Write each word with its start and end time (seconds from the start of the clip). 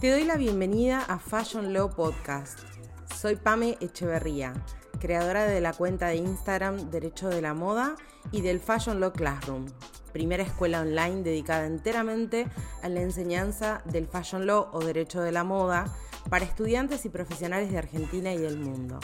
Te 0.00 0.10
doy 0.10 0.24
la 0.24 0.38
bienvenida 0.38 1.02
a 1.02 1.18
Fashion 1.18 1.74
Law 1.74 1.94
Podcast. 1.94 2.60
Soy 3.16 3.36
Pame 3.36 3.76
Echeverría, 3.82 4.54
creadora 4.98 5.44
de 5.44 5.60
la 5.60 5.74
cuenta 5.74 6.06
de 6.06 6.16
Instagram 6.16 6.88
Derecho 6.88 7.28
de 7.28 7.42
la 7.42 7.52
Moda 7.52 7.96
y 8.32 8.40
del 8.40 8.60
Fashion 8.60 8.98
Law 8.98 9.12
Classroom, 9.12 9.66
primera 10.14 10.42
escuela 10.42 10.80
online 10.80 11.22
dedicada 11.22 11.66
enteramente 11.66 12.46
a 12.82 12.88
la 12.88 13.02
enseñanza 13.02 13.82
del 13.84 14.06
Fashion 14.06 14.46
Law 14.46 14.70
o 14.72 14.82
Derecho 14.82 15.20
de 15.20 15.32
la 15.32 15.44
Moda 15.44 15.94
para 16.30 16.46
estudiantes 16.46 17.04
y 17.04 17.10
profesionales 17.10 17.70
de 17.70 17.76
Argentina 17.76 18.32
y 18.32 18.38
del 18.38 18.56
mundo. 18.56 19.00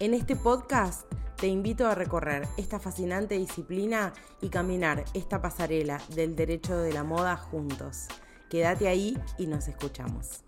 En 0.00 0.12
este 0.12 0.34
podcast 0.34 1.06
te 1.36 1.46
invito 1.46 1.86
a 1.86 1.94
recorrer 1.94 2.48
esta 2.56 2.80
fascinante 2.80 3.38
disciplina 3.38 4.12
y 4.40 4.48
caminar 4.48 5.04
esta 5.14 5.40
pasarela 5.40 6.00
del 6.16 6.34
derecho 6.34 6.76
de 6.78 6.92
la 6.92 7.04
moda 7.04 7.36
juntos. 7.36 8.08
Quédate 8.48 8.86
ahí 8.86 9.18
y 9.38 9.46
nos 9.46 9.66
escuchamos. 9.66 10.42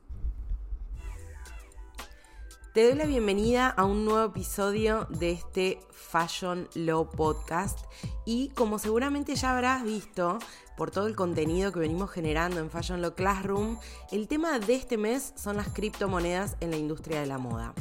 Te 2.74 2.84
doy 2.84 2.94
la 2.94 3.06
bienvenida 3.06 3.68
a 3.70 3.84
un 3.84 4.04
nuevo 4.04 4.24
episodio 4.24 5.06
de 5.10 5.32
este 5.32 5.80
Fashion 5.90 6.68
Law 6.74 7.10
Podcast 7.10 7.80
y 8.24 8.50
como 8.50 8.78
seguramente 8.78 9.34
ya 9.34 9.52
habrás 9.52 9.82
visto 9.82 10.38
por 10.76 10.92
todo 10.92 11.08
el 11.08 11.16
contenido 11.16 11.72
que 11.72 11.80
venimos 11.80 12.10
generando 12.12 12.60
en 12.60 12.70
Fashion 12.70 13.02
Law 13.02 13.16
Classroom, 13.16 13.78
el 14.12 14.28
tema 14.28 14.60
de 14.60 14.76
este 14.76 14.96
mes 14.96 15.32
son 15.34 15.56
las 15.56 15.70
criptomonedas 15.70 16.56
en 16.60 16.70
la 16.70 16.76
industria 16.76 17.18
de 17.20 17.26
la 17.26 17.38
moda. 17.38 17.74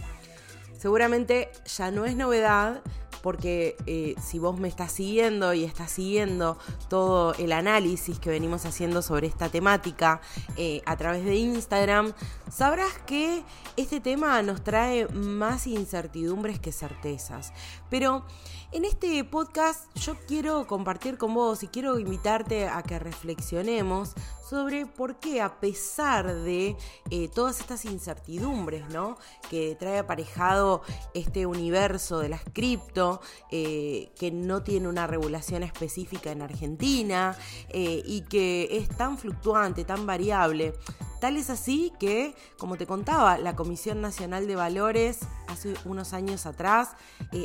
Seguramente 0.80 1.52
ya 1.66 1.91
no 1.91 2.05
es 2.05 2.16
novedad 2.16 2.81
porque 3.27 3.76
eh, 3.88 4.16
si 4.23 4.40
vos 4.40 4.58
me 4.58 4.70
estás 4.70 4.90
siguiendo 4.90 5.54
y 5.54 5.66
estás 5.66 5.91
siguiendo 5.91 6.58
todo 6.88 7.34
el 7.34 7.52
análisis 7.52 8.20
que 8.20 8.30
venimos 8.30 8.66
haciendo 8.66 9.02
sobre 9.02 9.27
esta 9.27 9.50
temática 9.50 10.22
eh, 10.55 10.81
a 10.86 10.95
través 10.95 11.26
de 11.26 11.36
Instagram, 11.36 12.13
sabrás 12.50 12.94
que 13.05 13.44
este 13.76 14.00
tema 14.00 14.42
nos 14.44 14.64
trae 14.64 15.09
más 15.09 15.67
incertidumbres 15.67 16.58
que 16.58 16.72
certezas. 16.72 17.52
Pero 17.89 18.23
en 18.71 18.83
este 18.83 19.23
podcast 19.23 19.85
yo 19.97 20.15
quiero 20.27 20.67
compartir 20.67 21.17
con 21.17 21.33
vos 21.33 21.63
y 21.63 21.67
quiero 21.67 21.99
invitarte 21.99 22.67
a 22.67 22.83
que 22.83 22.99
reflexionemos 22.99 24.13
sobre 24.47 24.85
por 24.85 25.19
qué 25.19 25.41
a 25.41 25.59
pesar 25.59 26.33
de 26.33 26.75
eh, 27.09 27.29
todas 27.33 27.59
estas 27.61 27.85
incertidumbres 27.85 28.88
¿no? 28.89 29.17
que 29.49 29.75
trae 29.79 29.99
aparejado 29.99 30.81
este 31.13 31.45
universo 31.45 32.19
de 32.19 32.29
las 32.29 32.43
cripto, 32.53 33.21
eh, 33.51 34.11
que 34.19 34.31
no 34.31 34.63
tiene 34.63 34.88
una 34.88 35.07
regulación 35.07 35.63
específica 35.63 36.31
en 36.31 36.41
Argentina 36.41 37.38
eh, 37.69 38.01
y 38.05 38.21
que 38.21 38.77
es 38.77 38.89
tan 38.89 39.17
fluctuante, 39.17 39.85
tan 39.85 40.05
variable, 40.05 40.73
Tal 41.19 41.37
es 41.37 41.49
así 41.49 41.91
que, 41.99 42.35
como 42.57 42.77
te 42.77 42.85
contaba, 42.85 43.37
la 43.37 43.55
Comisión 43.55 44.01
Nacional 44.01 44.47
de 44.47 44.55
Valores 44.55 45.19
hace 45.47 45.73
unos 45.85 46.13
años 46.13 46.45
atrás 46.45 46.89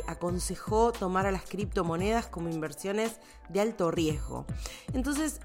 aconsejó 0.07 0.91
tomar 0.91 1.25
a 1.25 1.31
las 1.31 1.43
criptomonedas 1.43 2.27
como 2.27 2.49
inversiones 2.49 3.19
de 3.49 3.61
alto 3.61 3.89
riesgo. 3.89 4.45
Entonces, 4.93 5.41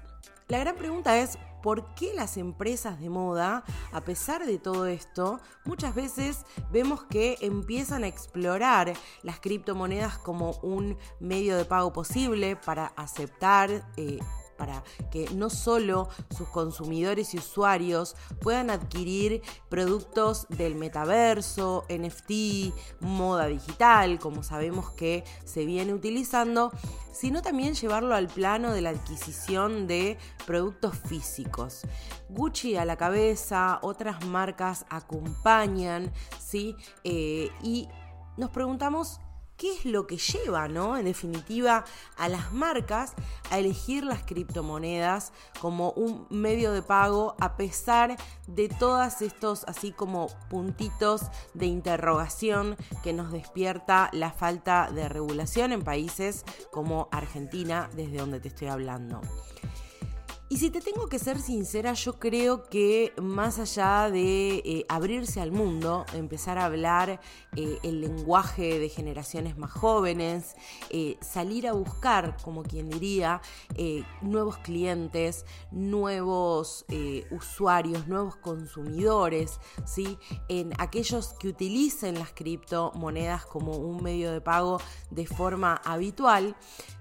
la 0.47 0.59
gran 0.59 0.75
pregunta 0.75 1.17
es, 1.17 1.37
por 1.61 1.93
qué 1.95 2.13
las 2.13 2.37
empresas 2.37 2.99
de 2.99 3.09
moda, 3.09 3.63
a 3.91 4.01
pesar 4.01 4.45
de 4.45 4.57
todo 4.59 4.85
esto, 4.85 5.39
muchas 5.65 5.93
veces 5.95 6.45
vemos 6.71 7.03
que 7.03 7.37
empiezan 7.41 8.03
a 8.03 8.07
explorar 8.07 8.93
las 9.23 9.39
criptomonedas 9.39 10.17
como 10.17 10.51
un 10.61 10.97
medio 11.19 11.57
de 11.57 11.65
pago 11.65 11.91
posible 11.93 12.55
para 12.55 12.87
aceptar 12.95 13.85
eh, 13.97 14.19
para 14.59 14.83
que 15.09 15.27
no 15.33 15.49
solo 15.49 16.09
sus 16.37 16.49
consumidores 16.49 17.33
y 17.33 17.37
usuarios 17.37 18.15
puedan 18.41 18.69
adquirir 18.69 19.41
productos 19.69 20.45
del 20.49 20.75
metaverso, 20.75 21.85
NFT, 21.89 22.75
moda 22.99 23.47
digital, 23.47 24.19
como 24.19 24.43
sabemos 24.43 24.91
que 24.91 25.23
se 25.45 25.65
viene 25.65 25.93
utilizando, 25.93 26.71
sino 27.13 27.41
también 27.41 27.73
llevarlo 27.73 28.13
al 28.13 28.27
plano 28.27 28.73
de 28.73 28.81
la 28.81 28.89
adquisición 28.89 29.87
de 29.87 30.17
productos 30.45 30.97
físicos. 30.97 31.81
Gucci 32.29 32.75
a 32.75 32.85
la 32.85 32.97
cabeza, 32.97 33.79
otras 33.81 34.25
marcas 34.25 34.85
acompañan, 34.89 36.11
¿sí? 36.37 36.75
Eh, 37.03 37.49
y 37.63 37.87
nos 38.37 38.49
preguntamos 38.51 39.21
qué 39.59 39.73
es 39.73 39.85
lo 39.85 40.07
que 40.07 40.17
lleva, 40.17 40.67
¿no? 40.67 40.97
En 40.97 41.05
definitiva, 41.05 41.83
a 42.17 42.29
las 42.29 42.51
marcas 42.53 43.13
a 43.51 43.59
elegir 43.59 44.05
las 44.05 44.23
criptomonedas 44.23 45.33
como 45.59 45.91
un 45.91 46.25
medio 46.29 46.71
de 46.71 46.81
pago 46.81 47.35
a 47.39 47.57
pesar 47.57 48.15
de 48.47 48.69
todos 48.69 49.21
estos 49.21 49.65
así 49.65 49.91
como 49.91 50.27
puntitos 50.49 51.23
de 51.53 51.65
interrogación 51.65 52.77
que 53.03 53.13
nos 53.13 53.31
despierta 53.31 54.09
la 54.13 54.31
falta 54.31 54.89
de 54.91 55.09
regulación 55.09 55.73
en 55.73 55.83
países 55.83 56.45
como 56.71 57.09
Argentina, 57.11 57.89
desde 57.95 58.17
donde 58.17 58.39
te 58.39 58.47
estoy 58.47 58.69
hablando. 58.69 59.21
Y 60.51 60.57
si 60.57 60.71
te 60.71 60.81
tengo 60.81 61.07
que 61.09 61.19
ser 61.19 61.39
sincera, 61.39 61.93
yo 61.93 62.17
creo 62.17 62.63
que 62.63 63.13
más 63.21 63.59
allá 63.59 64.09
de 64.09 64.63
eh, 64.65 64.85
abrirse 64.89 65.39
al 65.41 65.51
mundo, 65.51 66.07
empezar 66.15 66.57
a 66.57 66.65
hablar 66.65 67.21
eh, 67.55 67.77
el 67.83 68.01
lenguaje 68.01 68.79
de 68.79 68.89
generaciones 68.89 69.59
más 69.59 69.71
jóvenes, 69.71 70.55
eh, 70.89 71.17
salir 71.21 71.67
a 71.67 71.73
buscar, 71.73 72.35
como 72.43 72.63
quien 72.63 72.89
diría, 72.89 73.43
nuevos 74.23 74.57
clientes, 74.57 75.45
nuevos 75.71 76.83
usuarios, 77.29 78.07
nuevos 78.07 78.35
consumidores, 78.35 79.59
¿sí? 79.85 80.17
en 80.47 80.73
aquellos 80.79 81.33
que 81.33 81.49
utilicen 81.49 82.15
las 82.17 82.31
criptomonedas 82.31 83.45
como 83.45 83.73
un 83.77 84.01
medio 84.01 84.31
de 84.31 84.41
pago 84.41 84.81
de 85.11 85.27
forma 85.27 85.75
habitual, 85.85 86.55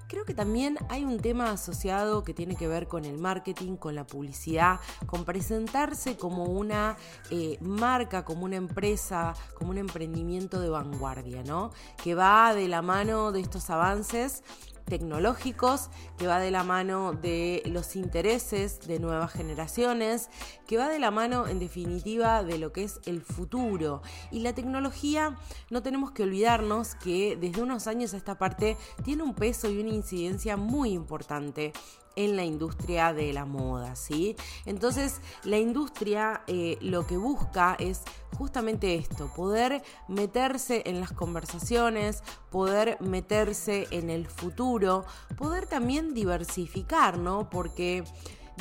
Creo 0.09 0.25
que 0.25 0.33
también 0.33 0.79
hay 0.89 1.05
un 1.05 1.19
tema 1.21 1.51
asociado 1.51 2.25
que 2.25 2.33
tiene 2.33 2.57
que 2.57 2.67
ver 2.67 2.89
con 2.89 3.05
el 3.05 3.19
marketing, 3.19 3.77
con 3.77 3.95
la 3.95 4.07
publicidad, 4.07 4.81
con 5.05 5.27
presentarse 5.27 6.17
como 6.17 6.45
una 6.45 6.97
eh, 7.31 7.59
marca, 7.61 8.25
como 8.25 8.47
una 8.47 8.57
empresa, 8.57 9.35
como 9.55 9.71
un 9.71 9.77
emprendimiento 9.77 10.61
de 10.61 10.71
vanguardia, 10.71 11.43
¿no? 11.45 11.73
Que 12.03 12.15
va 12.15 12.55
de 12.55 12.69
la 12.69 12.81
mano 12.81 13.33
de 13.33 13.41
estos 13.41 13.69
avances 13.69 14.43
tecnológicos, 14.89 15.91
que 16.17 16.27
va 16.27 16.39
de 16.39 16.51
la 16.51 16.65
mano 16.65 17.13
de 17.13 17.63
los 17.67 17.97
intereses 17.97 18.81
de 18.87 18.99
nuevas 18.99 19.33
generaciones, 19.33 20.31
que 20.67 20.77
va 20.77 20.89
de 20.89 20.99
la 20.99 21.11
mano 21.11 21.47
en 21.47 21.59
definitiva 21.59 22.43
de 22.43 22.59
lo 22.59 22.73
que 22.73 22.85
es 22.85 23.01
el 23.07 23.21
futuro. 23.21 24.03
Y 24.31 24.41
la 24.41 24.55
tecnología, 24.55 25.39
no 25.71 25.83
tenemos 25.83 26.11
que 26.11 26.25
olvidarnos 26.25 26.95
que 26.95 27.37
desde 27.37 27.63
unos 27.63 27.87
años 27.87 28.15
a 28.15 28.17
esta 28.17 28.39
parte 28.39 28.77
tiene 29.05 29.23
un 29.23 29.35
peso 29.35 29.71
y 29.71 29.79
una 29.79 29.91
incidencia 29.91 30.57
muy 30.57 30.91
importante 30.91 31.73
en 32.19 32.35
la 32.35 32.45
industria 32.45 33.13
de 33.15 33.33
la 33.33 33.45
moda, 33.45 33.95
¿sí? 33.95 34.35
Entonces, 34.67 35.21
la 35.45 35.57
industria 35.57 36.43
eh, 36.49 36.77
lo 36.81 37.07
que 37.07 37.17
busca 37.17 37.77
es 37.79 38.03
justamente 38.37 38.97
esto, 38.97 39.31
poder 39.37 39.85
meterse 40.09 40.83
en 40.87 40.99
las 40.99 41.13
conversaciones, 41.13 42.25
poder 42.51 43.01
meterse 43.01 43.87
en 43.93 44.11
el 44.11 44.27
futuro, 44.27 45.05
poder 45.37 45.67
también 45.67 46.13
diversificar, 46.13 47.19
¿no? 47.19 47.49
Porque 47.51 48.03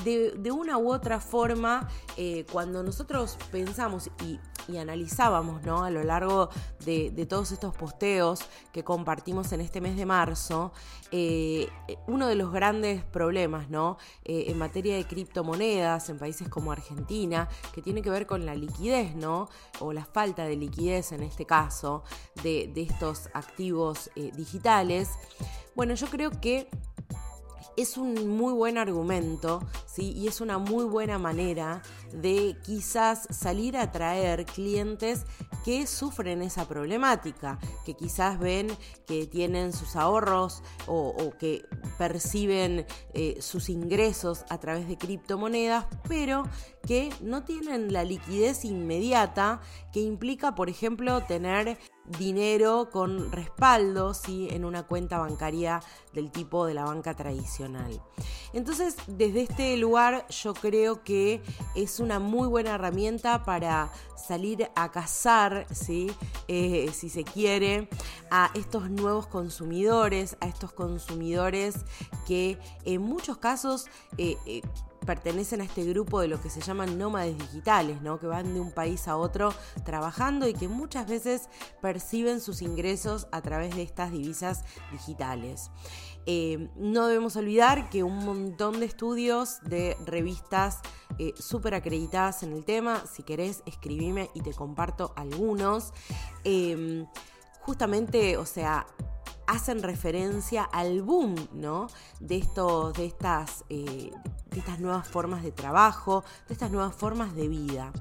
de, 0.03 0.51
una 0.51 0.77
u 0.77 0.91
otra 0.91 1.19
forma, 1.19 1.87
eh, 2.17 2.45
cuando 2.51 2.83
nosotros 2.83 3.37
pensamos 3.51 4.09
y, 4.23 4.39
analizábamos 4.77 5.63
¿no? 5.63 5.85
a 5.85 5.89
lo 5.89 6.03
largo 6.03 6.49
de, 6.83 7.25
todos 7.25 7.53
estos 7.53 7.73
posteos 7.73 8.41
que 8.73 8.83
compartimos 8.83 9.53
en 9.53 9.61
este 9.61 9.79
mes 9.79 9.95
de 9.95 10.05
marzo, 10.05 10.73
eh, 11.11 11.69
uno 12.05 12.27
de 12.27 12.35
los 12.35 12.51
grandes 12.51 13.01
problemas 13.01 13.69
¿no? 13.69 13.97
Eh, 14.25 14.45
en 14.49 14.57
materia 14.57 14.97
de 14.97 15.05
criptomonedas 15.05 16.09
en 16.09 16.19
países 16.19 16.49
como 16.49 16.73
Argentina, 16.73 17.47
que 17.73 17.81
tiene 17.81 18.01
que 18.01 18.09
ver 18.09 18.27
con 18.27 18.45
la 18.45 18.55
liquidez, 18.55 19.15
¿no? 19.15 19.47
o 19.79 19.93
la 19.93 20.03
falta 20.03 20.43
de 20.43 20.57
liquidez 20.57 21.13
en 21.13 21.23
este 21.23 21.45
caso, 21.45 22.03
de 22.43 22.71
estos 22.75 23.29
activos 23.33 24.11
digitales, 24.15 25.11
bueno, 25.75 25.93
yo 25.93 26.07
creo 26.07 26.31
que 26.41 26.67
es 27.77 27.95
un 27.95 28.27
muy 28.35 28.53
buen 28.53 28.79
argumento, 28.79 29.61
Y 30.03 30.27
es 30.27 30.41
una 30.41 30.57
muy 30.57 30.85
buena 30.85 31.17
manera 31.17 31.81
de 32.13 32.55
quizás 32.63 33.27
salir 33.29 33.77
a 33.77 33.91
traer 33.91 34.45
clientes 34.45 35.25
que 35.65 35.87
sufren 35.87 36.41
esa 36.41 36.67
problemática, 36.67 37.59
que 37.85 37.95
quizás 37.95 38.39
ven 38.39 38.67
que 39.05 39.27
tienen 39.27 39.73
sus 39.73 39.95
ahorros 39.95 40.63
o, 40.85 41.33
que 41.39 41.65
perciben 41.97 42.85
eh, 43.13 43.37
sus 43.41 43.69
ingresos 43.69 44.45
a 44.49 44.59
través 44.59 44.87
de 44.87 44.97
criptomonedas, 44.97 45.85
pero 46.07 46.43
que 46.85 47.09
no 47.21 47.43
tienen 47.43 47.91
la 47.91 48.03
liquidez 48.03 48.63
inmediata 48.63 49.61
que 49.91 49.99
implica, 49.99 50.55
por 50.55 50.69
ejemplo, 50.69 51.23
tener 51.23 51.77
dinero 52.19 52.89
con 52.91 53.31
respaldo 53.31 54.13
¿sí? 54.13 54.47
en 54.51 54.65
una 54.65 54.83
cuenta 54.83 55.19
bancaria 55.19 55.81
del 56.13 56.31
tipo 56.31 56.65
de 56.65 56.73
la 56.73 56.85
banca 56.85 57.15
tradicional. 57.15 58.01
Entonces, 58.53 58.95
desde 59.07 59.41
este 59.41 59.77
lugar 59.77 60.25
yo 60.29 60.53
creo 60.53 61.03
que 61.03 61.41
es 61.75 61.99
una 61.99 62.19
muy 62.19 62.47
buena 62.47 62.75
herramienta 62.75 63.43
para 63.43 63.91
salir 64.15 64.69
a 64.75 64.91
cazar, 64.91 65.67
¿sí? 65.71 66.11
Eh, 66.47 66.89
si 66.93 67.09
se 67.09 67.23
quiere, 67.23 67.87
a 68.31 68.51
estos 68.55 68.89
nuevos 68.89 69.27
consumidores, 69.27 70.37
a 70.41 70.47
estos 70.47 70.73
consumidores 70.73 71.75
que 72.25 72.57
en 72.83 73.01
muchos 73.01 73.37
casos 73.37 73.87
eh, 74.17 74.37
eh, 74.45 74.61
pertenecen 75.07 75.61
a 75.61 75.63
este 75.63 75.83
grupo 75.85 76.19
de 76.19 76.27
lo 76.27 76.39
que 76.39 76.51
se 76.51 76.61
llaman 76.61 76.99
nómades 76.99 77.35
digitales, 77.37 78.01
¿no? 78.03 78.19
que 78.19 78.27
van 78.27 78.53
de 78.53 78.59
un 78.59 78.71
país 78.71 79.07
a 79.07 79.17
otro 79.17 79.53
trabajando 79.83 80.47
y 80.47 80.53
que 80.53 80.67
muchas 80.67 81.07
veces 81.07 81.49
perciben 81.81 82.41
sus 82.41 82.61
ingresos 82.61 83.27
a 83.31 83.41
través 83.41 83.75
de 83.75 83.81
estas 83.81 84.11
divisas 84.11 84.65
digitales. 84.91 85.71
Eh, 86.25 86.69
no 86.75 87.07
debemos 87.07 87.37
olvidar 87.37 87.89
que 87.89 88.03
un 88.03 88.17
montón 88.25 88.81
de 88.81 88.85
estudios 88.85 89.61
de 89.61 89.95
revistas 90.05 90.81
eh, 91.19 91.33
súper 91.39 91.73
acreditadas 91.73 92.43
en 92.43 92.51
el 92.51 92.65
tema, 92.65 93.01
si 93.07 93.23
querés 93.23 93.63
escribime 93.65 94.29
y 94.33 94.41
te 94.41 94.53
comparto 94.53 95.13
algunos, 95.15 95.93
em, 96.43 97.07
justamente, 97.61 98.35
o 98.35 98.45
sea, 98.45 98.85
hacen 99.47 99.81
referencia 99.81 100.63
al 100.63 101.01
boom, 101.01 101.35
¿no? 101.53 101.87
De 102.19 102.37
estos, 102.37 102.93
de 102.93 103.05
estas, 103.05 103.63
eh, 103.69 104.11
de 104.51 104.59
estas 104.59 104.79
nuevas 104.79 105.07
formas 105.07 105.41
de 105.41 105.51
trabajo, 105.51 106.23
de 106.47 106.53
estas 106.53 106.69
nuevas 106.71 106.93
formas 106.93 107.35
de 107.35 107.47
vida. 107.47 107.91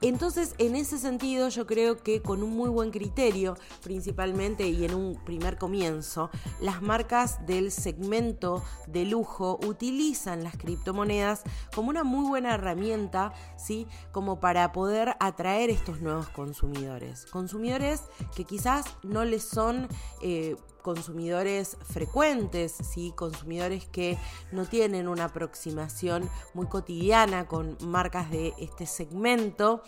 Entonces, 0.00 0.54
en 0.58 0.76
ese 0.76 0.98
sentido, 0.98 1.48
yo 1.48 1.66
creo 1.66 2.02
que 2.02 2.22
con 2.22 2.42
un 2.42 2.56
muy 2.56 2.68
buen 2.68 2.90
criterio, 2.90 3.56
principalmente 3.82 4.68
y 4.68 4.84
en 4.84 4.94
un 4.94 5.16
primer 5.24 5.58
comienzo, 5.58 6.30
las 6.60 6.82
marcas 6.82 7.44
del 7.46 7.72
segmento 7.72 8.62
de 8.86 9.04
lujo 9.04 9.58
utilizan 9.66 10.44
las 10.44 10.56
criptomonedas 10.56 11.42
como 11.74 11.90
una 11.90 12.04
muy 12.04 12.28
buena 12.28 12.54
herramienta, 12.54 13.32
¿sí? 13.56 13.86
Como 14.12 14.40
para 14.40 14.72
poder 14.72 15.16
atraer 15.20 15.70
estos 15.70 16.00
nuevos 16.00 16.28
consumidores. 16.28 17.26
Consumidores 17.26 18.02
que 18.36 18.44
quizás 18.44 18.84
no 19.02 19.24
les 19.24 19.42
son... 19.42 19.88
Eh, 20.22 20.56
consumidores 20.88 21.76
frecuentes, 21.82 22.72
¿sí? 22.72 23.12
consumidores 23.14 23.86
que 23.86 24.16
no 24.52 24.64
tienen 24.64 25.06
una 25.06 25.24
aproximación 25.24 26.30
muy 26.54 26.66
cotidiana 26.66 27.46
con 27.46 27.76
marcas 27.84 28.30
de 28.30 28.54
este 28.58 28.86
segmento, 28.86 29.82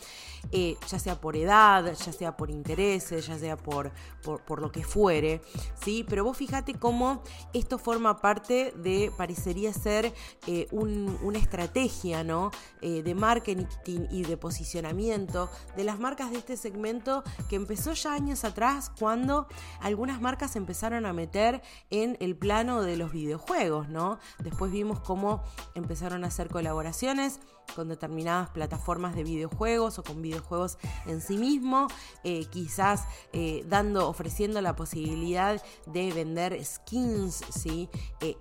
eh, 0.52 0.76
ya 0.88 0.98
sea 0.98 1.20
por 1.20 1.36
edad, 1.36 1.92
ya 1.92 2.12
sea 2.12 2.36
por 2.36 2.50
intereses, 2.50 3.26
ya 3.26 3.38
sea 3.38 3.56
por, 3.56 3.92
por, 4.22 4.60
lo 4.60 4.72
que 4.72 4.82
fuere. 4.82 5.42
¿sí? 5.82 6.04
Pero 6.08 6.24
vos 6.24 6.36
fíjate 6.36 6.74
cómo 6.74 7.22
esto 7.52 7.78
forma 7.78 8.20
parte 8.20 8.72
de, 8.76 9.12
parecería 9.16 9.72
ser 9.72 10.12
eh, 10.46 10.66
una 10.72 11.38
estrategia 11.38 12.24
¿no? 12.24 12.50
Eh, 12.80 13.02
de 13.02 13.14
marketing 13.14 14.06
y 14.10 14.22
de 14.24 14.36
posicionamiento 14.36 15.50
de 15.76 15.84
las 15.84 15.98
marcas 15.98 16.30
de 16.30 16.38
este 16.38 16.56
segmento 16.56 17.22
que 17.48 17.56
empezó 17.56 17.92
ya 17.92 18.14
años 18.14 18.44
atrás 18.44 18.90
cuando 18.98 19.46
algunas 19.80 20.20
marcas 20.20 20.56
empezaron 20.56 21.06
a 21.06 21.12
meter 21.12 21.62
en 21.90 22.16
el 22.20 22.36
plano 22.36 22.82
de 22.82 22.96
los 22.96 23.12
videojuegos, 23.12 23.88
¿no? 23.88 24.18
Después 24.38 24.72
vimos 24.72 25.00
cómo 25.00 25.42
empezaron 25.74 26.24
a 26.24 26.28
hacer 26.28 26.48
colaboraciones 26.48 27.40
con 27.74 27.88
determinadas 27.88 28.50
plataformas 28.50 29.14
de 29.14 29.24
videojuegos 29.24 29.98
o 29.98 30.02
con 30.02 30.22
videojuegos 30.22 30.78
en 31.06 31.20
sí 31.20 31.36
mismo, 31.36 31.86
eh, 32.24 32.46
quizás 32.50 33.04
eh, 33.32 33.64
dando, 33.68 34.08
ofreciendo 34.08 34.60
la 34.60 34.76
posibilidad 34.76 35.62
de 35.86 36.12
vender 36.12 36.64
skins, 36.64 37.42
¿sí? 37.50 37.88
Eh, 38.20 38.36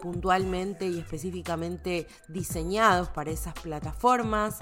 puntualmente 0.00 0.86
y 0.86 0.98
específicamente 0.98 2.06
diseñados 2.28 3.08
para 3.08 3.30
esas 3.30 3.54
plataformas. 3.54 4.58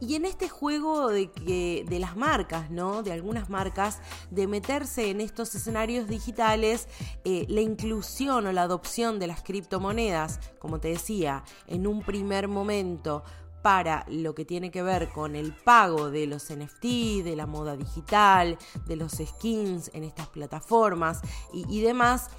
Y 0.00 0.14
en 0.14 0.24
este 0.24 0.48
juego 0.48 1.08
de, 1.08 1.30
que, 1.30 1.84
de 1.88 1.98
las 1.98 2.16
marcas, 2.16 2.70
¿no? 2.70 3.02
De 3.02 3.12
algunas 3.12 3.50
marcas, 3.50 4.00
de 4.30 4.46
meterse 4.46 5.10
en 5.10 5.20
estos 5.20 5.54
escenarios 5.54 6.08
digitales, 6.08 6.88
eh, 7.24 7.44
la 7.48 7.60
inclusión 7.60 8.46
o 8.46 8.52
la 8.52 8.62
adopción 8.62 9.18
de 9.18 9.26
las 9.26 9.42
criptomonedas, 9.42 10.40
como 10.58 10.80
te 10.80 10.88
decía, 10.88 11.44
en 11.66 11.86
un 11.86 12.02
primer 12.02 12.48
momento 12.48 13.22
para 13.62 14.06
lo 14.08 14.34
que 14.34 14.44
tiene 14.44 14.70
que 14.70 14.82
ver 14.82 15.10
con 15.10 15.36
el 15.36 15.52
pago 15.52 16.10
de 16.10 16.26
los 16.26 16.50
NFT, 16.50 17.22
de 17.22 17.34
la 17.36 17.46
moda 17.46 17.76
digital, 17.76 18.56
de 18.86 18.96
los 18.96 19.12
skins 19.12 19.90
en 19.92 20.04
estas 20.04 20.28
plataformas 20.28 21.20
y, 21.52 21.66
y 21.68 21.82
demás 21.82 22.30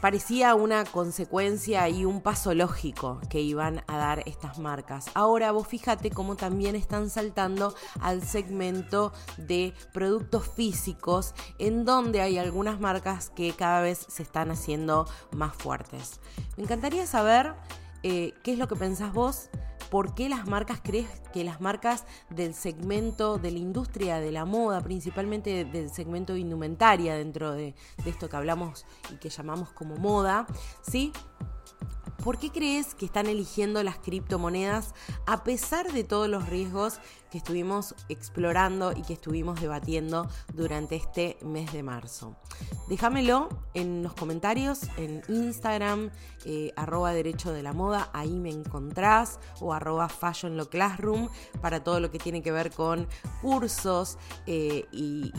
parecía 0.00 0.54
una 0.54 0.84
consecuencia 0.84 1.88
y 1.88 2.04
un 2.04 2.20
paso 2.20 2.54
lógico 2.54 3.20
que 3.28 3.40
iban 3.40 3.82
a 3.86 3.96
dar 3.96 4.22
estas 4.26 4.58
marcas. 4.58 5.06
Ahora 5.14 5.52
vos 5.52 5.66
fíjate 5.66 6.10
cómo 6.10 6.36
también 6.36 6.76
están 6.76 7.10
saltando 7.10 7.74
al 8.00 8.22
segmento 8.22 9.12
de 9.36 9.74
productos 9.92 10.48
físicos 10.48 11.34
en 11.58 11.84
donde 11.84 12.20
hay 12.20 12.38
algunas 12.38 12.80
marcas 12.80 13.30
que 13.30 13.52
cada 13.52 13.80
vez 13.80 14.06
se 14.08 14.22
están 14.22 14.50
haciendo 14.50 15.06
más 15.32 15.54
fuertes. 15.54 16.20
Me 16.56 16.64
encantaría 16.64 17.06
saber 17.06 17.54
eh, 18.02 18.34
qué 18.42 18.52
es 18.52 18.58
lo 18.58 18.68
que 18.68 18.76
pensás 18.76 19.12
vos 19.12 19.48
¿Por 19.90 20.14
qué 20.14 20.28
las 20.28 20.46
marcas 20.46 20.80
crees 20.82 21.08
que 21.32 21.44
las 21.44 21.60
marcas 21.60 22.04
del 22.30 22.54
segmento 22.54 23.38
de 23.38 23.52
la 23.52 23.58
industria 23.58 24.18
de 24.18 24.32
la 24.32 24.44
moda, 24.44 24.80
principalmente 24.80 25.64
del 25.64 25.90
segmento 25.90 26.32
de 26.32 26.40
indumentaria 26.40 27.14
dentro 27.14 27.52
de, 27.52 27.74
de 28.04 28.10
esto 28.10 28.28
que 28.28 28.36
hablamos 28.36 28.84
y 29.12 29.16
que 29.16 29.28
llamamos 29.28 29.72
como 29.72 29.96
moda, 29.96 30.46
¿sí? 30.82 31.12
¿Por 32.24 32.38
qué 32.38 32.50
crees 32.50 32.96
que 32.96 33.06
están 33.06 33.26
eligiendo 33.26 33.82
las 33.84 33.98
criptomonedas 33.98 34.94
a 35.26 35.44
pesar 35.44 35.92
de 35.92 36.04
todos 36.04 36.28
los 36.28 36.48
riesgos 36.48 37.00
que 37.30 37.38
estuvimos 37.38 37.94
explorando 38.08 38.92
y 38.92 39.02
que 39.02 39.12
estuvimos 39.12 39.60
debatiendo 39.60 40.28
durante 40.54 40.96
este 40.96 41.36
mes 41.42 41.72
de 41.72 41.82
marzo? 41.82 42.36
Déjamelo 42.88 43.48
en 43.74 44.02
los 44.02 44.14
comentarios, 44.14 44.82
en 44.96 45.22
Instagram, 45.28 46.10
eh, 46.44 46.72
arroba 46.76 47.12
derecho 47.12 47.52
de 47.52 47.62
la 47.62 47.72
moda, 47.72 48.10
ahí 48.12 48.38
me 48.38 48.50
encontrás, 48.50 49.40
o 49.60 49.74
arroba 49.74 50.08
fashion 50.08 50.56
lo 50.56 50.70
classroom, 50.70 51.28
para 51.60 51.82
todo 51.82 51.98
lo 51.98 52.10
que 52.10 52.18
tiene 52.18 52.42
que 52.42 52.52
ver 52.52 52.70
con 52.70 53.08
cursos 53.42 54.18
eh, 54.46 54.86
y, 54.92 55.32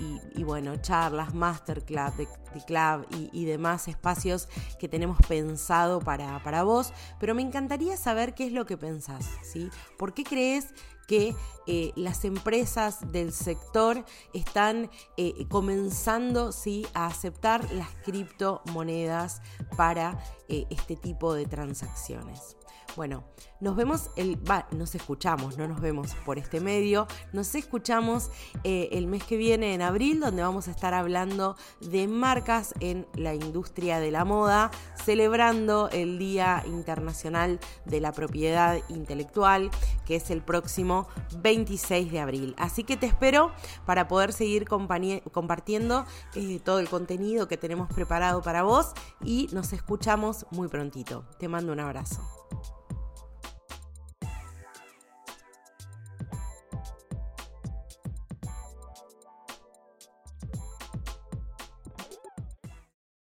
bueno, 0.44 0.76
charlas, 0.78 1.34
masterclass, 1.34 2.18
de, 2.18 2.28
club 2.66 3.06
y, 3.32 3.46
demás 3.46 3.88
espacios 3.88 4.50
que 4.80 4.88
tenemos 4.88 5.20
pensado 5.28 6.00
para, 6.00 6.42
para 6.44 6.64
vos 6.64 6.92
pero 7.20 7.36
me 7.36 7.42
encantaría 7.42 7.98
saber 7.98 8.34
qué 8.34 8.48
es 8.48 8.54
lo 8.54 8.66
que 8.66 8.78
pensás, 8.78 9.26
¿sí? 9.44 9.70
¿Por 9.98 10.14
qué 10.14 10.24
crees 10.24 10.68
que 11.08 11.36
eh, 11.66 11.94
las 11.96 12.26
empresas 12.26 13.12
del 13.12 13.32
sector 13.32 14.06
están 14.34 14.92
eh, 15.16 15.48
comenzando 15.50 16.52
¿sí? 16.52 16.86
a 16.94 17.08
aceptar 17.08 17.72
las 17.72 17.90
criptomonedas 18.04 19.42
para 19.76 20.22
eh, 20.50 20.66
este 20.70 20.96
tipo 20.96 21.34
de 21.34 21.46
transacciones. 21.46 22.58
Bueno, 22.98 23.24
nos 23.60 23.76
vemos, 23.76 24.10
el, 24.16 24.40
nos 24.72 24.96
escuchamos, 24.96 25.56
no 25.56 25.68
nos 25.68 25.82
vemos 25.82 26.16
por 26.26 26.40
este 26.40 26.60
medio, 26.60 27.06
nos 27.32 27.54
escuchamos 27.54 28.32
eh, 28.64 28.90
el 28.94 29.06
mes 29.06 29.24
que 29.24 29.38
viene 29.38 29.76
en 29.76 29.84
abril, 29.84 30.20
donde 30.20 30.42
vamos 30.42 30.68
a 30.68 30.72
estar 30.72 30.96
hablando 30.96 31.56
de 31.80 32.08
marcas 32.08 32.74
en 32.80 33.06
la 33.14 33.36
industria 33.36 34.00
de 34.00 34.10
la 34.10 34.26
moda, 34.26 34.72
celebrando 35.06 35.90
el 35.92 36.18
Día 36.18 36.64
Internacional 36.66 37.60
de 37.86 38.02
la 38.02 38.14
Propiedad 38.14 38.80
Intelectual, 38.90 39.70
que 40.08 40.16
es 40.16 40.32
el 40.32 40.42
próximo 40.42 41.08
26 41.44 42.12
de 42.12 42.20
abril. 42.20 42.56
Así 42.58 42.84
que 42.84 42.98
te 42.98 43.06
espero 43.06 43.52
para 43.86 44.08
poder 44.08 44.34
seguir 44.34 44.66
compartiendo 44.68 46.06
eh, 46.34 46.60
todo 46.64 46.80
el 46.80 46.90
contenido 46.90 47.48
que 47.48 47.58
tenemos 47.58 47.94
preparado 47.94 48.42
para 48.42 48.64
vos 48.64 48.94
y 49.24 49.50
nos 49.52 49.72
escuchamos 49.72 50.48
muy 50.50 50.68
prontito. 50.68 51.26
Te 51.38 51.48
mando 51.48 51.74
un 51.74 51.80
abrazo. 51.80 52.47